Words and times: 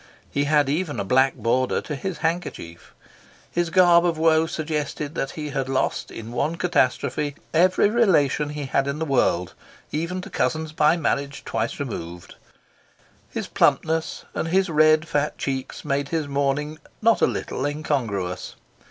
He 0.31 0.45
had 0.45 0.67
even 0.67 0.99
a 0.99 1.03
black 1.03 1.35
border 1.35 1.79
to 1.81 1.93
his 1.95 2.17
handkerchief. 2.25 2.95
His 3.51 3.69
garb 3.69 4.03
of 4.03 4.17
woe 4.17 4.47
suggested 4.47 5.13
that 5.13 5.29
he 5.37 5.49
had 5.51 5.69
lost 5.69 6.09
in 6.09 6.31
one 6.31 6.55
catastrophe 6.55 7.35
every 7.53 7.87
relation 7.87 8.49
he 8.49 8.65
had 8.65 8.87
in 8.87 8.97
the 8.97 9.05
world, 9.05 9.53
even 9.91 10.19
to 10.21 10.29
cousins 10.31 10.71
by 10.71 10.97
marriage 10.97 11.43
twice 11.45 11.79
removed. 11.79 12.33
His 13.29 13.45
plumpness 13.45 14.25
and 14.33 14.47
his 14.47 14.71
red, 14.71 15.07
fat 15.07 15.37
cheeks 15.37 15.85
made 15.85 16.09
his 16.09 16.27
mourning 16.27 16.79
not 17.03 17.21
a 17.21 17.27
little 17.27 17.63
incongruous. 17.63 18.55